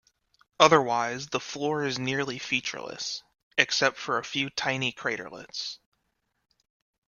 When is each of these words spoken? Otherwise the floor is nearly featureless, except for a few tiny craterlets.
Otherwise 0.59 1.27
the 1.27 1.39
floor 1.39 1.85
is 1.85 1.99
nearly 1.99 2.39
featureless, 2.39 3.21
except 3.55 3.97
for 3.97 4.17
a 4.17 4.23
few 4.23 4.49
tiny 4.49 4.91
craterlets. 4.91 5.77